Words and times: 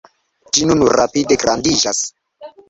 Ĝi 0.55 0.63
nun 0.69 0.81
rapide 0.99 1.37
grandiĝas. 1.45 2.01